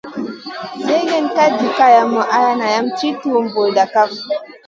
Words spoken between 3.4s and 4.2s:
bur kaf.